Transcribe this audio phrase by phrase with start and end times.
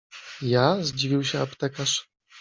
[0.41, 2.09] —Ja?— zdziwił się aptekarz.